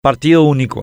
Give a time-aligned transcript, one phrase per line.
[0.00, 0.82] Partido único.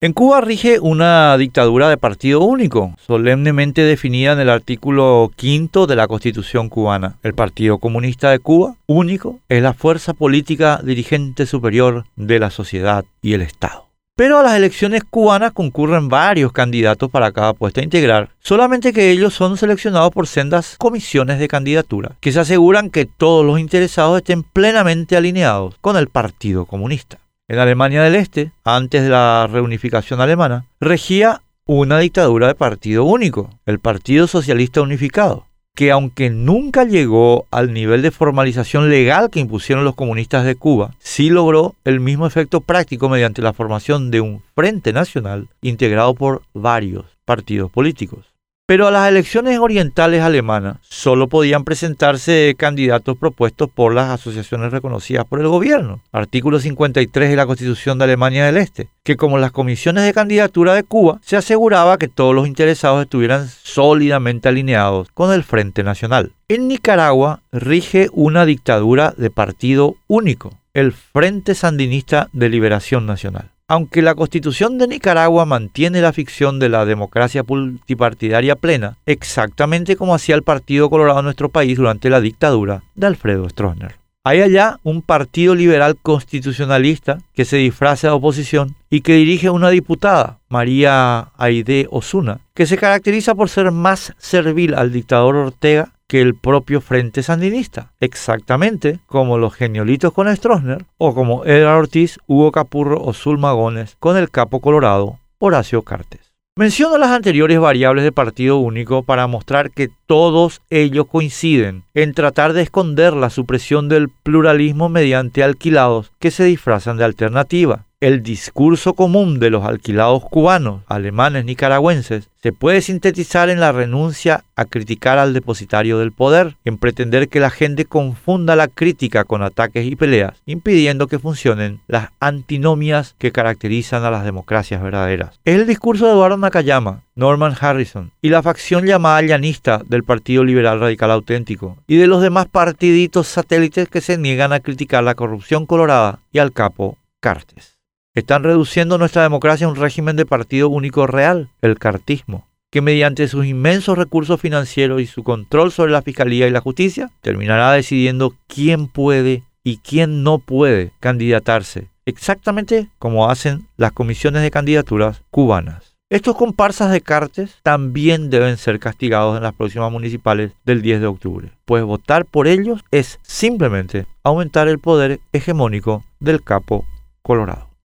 [0.00, 5.94] En Cuba rige una dictadura de partido único, solemnemente definida en el artículo quinto de
[5.94, 7.18] la Constitución cubana.
[7.22, 13.04] El Partido Comunista de Cuba, único, es la fuerza política dirigente superior de la sociedad
[13.20, 13.88] y el Estado.
[14.16, 19.10] Pero a las elecciones cubanas concurren varios candidatos para cada puesto a integrar, solamente que
[19.10, 24.16] ellos son seleccionados por sendas comisiones de candidatura, que se aseguran que todos los interesados
[24.16, 27.18] estén plenamente alineados con el Partido Comunista.
[27.48, 33.50] En Alemania del Este, antes de la reunificación alemana, regía una dictadura de partido único,
[33.66, 35.46] el Partido Socialista Unificado,
[35.76, 40.96] que aunque nunca llegó al nivel de formalización legal que impusieron los comunistas de Cuba,
[40.98, 46.42] sí logró el mismo efecto práctico mediante la formación de un Frente Nacional integrado por
[46.52, 48.35] varios partidos políticos.
[48.68, 55.24] Pero a las elecciones orientales alemanas solo podían presentarse candidatos propuestos por las asociaciones reconocidas
[55.24, 56.00] por el gobierno.
[56.10, 60.74] Artículo 53 de la Constitución de Alemania del Este, que como las comisiones de candidatura
[60.74, 66.32] de Cuba, se aseguraba que todos los interesados estuvieran sólidamente alineados con el Frente Nacional.
[66.48, 73.52] En Nicaragua rige una dictadura de partido único, el Frente Sandinista de Liberación Nacional.
[73.68, 80.14] Aunque la constitución de Nicaragua mantiene la ficción de la democracia multipartidaria plena, exactamente como
[80.14, 83.96] hacía el Partido Colorado en nuestro país durante la dictadura de Alfredo Stroessner.
[84.22, 89.70] Hay allá un partido liberal constitucionalista que se disfraza de oposición y que dirige una
[89.70, 96.20] diputada, María Aide Osuna, que se caracteriza por ser más servil al dictador Ortega que
[96.20, 102.52] el propio Frente Sandinista, exactamente como los geniolitos con Stroessner o como Edgar Ortiz, Hugo
[102.52, 106.32] Capurro o Zulma Gómez con el capo colorado Horacio Cartes.
[106.58, 112.52] Menciono las anteriores variables de partido único para mostrar que todos ellos coinciden en tratar
[112.52, 118.92] de esconder la supresión del pluralismo mediante alquilados que se disfrazan de alternativa el discurso
[118.92, 125.18] común de los alquilados cubanos, alemanes, nicaragüenses, se puede sintetizar en la renuncia a criticar
[125.18, 129.96] al depositario del poder, en pretender que la gente confunda la crítica con ataques y
[129.96, 135.40] peleas, impidiendo que funcionen las antinomias que caracterizan a las democracias verdaderas.
[135.46, 140.44] Es el discurso de Eduardo Nakayama, Norman Harrison y la facción llamada llanista del Partido
[140.44, 145.14] Liberal Radical Auténtico y de los demás partiditos satélites que se niegan a criticar la
[145.14, 147.78] corrupción colorada y al capo Cartes.
[148.14, 153.28] Están reduciendo nuestra democracia a un régimen de partido único real, el cartismo, que mediante
[153.28, 158.34] sus inmensos recursos financieros y su control sobre la fiscalía y la justicia, terminará decidiendo
[158.46, 165.95] quién puede y quién no puede candidatarse, exactamente como hacen las comisiones de candidaturas cubanas.
[166.08, 171.06] Estos comparsas de cartes también deben ser castigados en las próximas municipales del 10 de
[171.08, 176.84] octubre, pues votar por ellos es simplemente aumentar el poder hegemónico del capo
[177.22, 177.66] colorado.